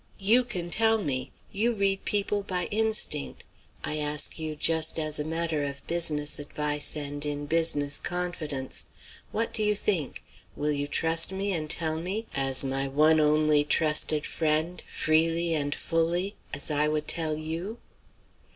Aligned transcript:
You 0.17 0.43
can 0.43 0.71
tell 0.71 0.97
me. 0.97 1.31
You 1.51 1.75
read 1.75 2.05
people 2.05 2.41
by 2.41 2.65
instinct. 2.71 3.43
I 3.83 3.97
ask 3.97 4.39
you 4.39 4.55
just 4.55 4.97
as 4.97 5.19
a 5.19 5.23
matter 5.23 5.61
of 5.63 5.85
business 5.85 6.39
advice 6.39 6.95
and 6.95 7.23
in 7.23 7.45
business 7.45 7.99
confidence. 7.99 8.87
What 9.31 9.53
do 9.53 9.61
you 9.61 9.75
think? 9.75 10.23
Will 10.55 10.71
you 10.71 10.87
trust 10.87 11.31
me 11.31 11.53
and 11.53 11.69
tell 11.69 11.97
me 11.99 12.25
as 12.33 12.63
my 12.63 12.87
one 12.87 13.19
only 13.19 13.63
trusted 13.63 14.25
friend 14.25 14.81
freely 14.87 15.53
and 15.53 15.75
fully 15.75 16.33
as 16.51 16.71
I 16.71 16.87
would 16.87 17.07
tell 17.07 17.35
you?" 17.37 17.77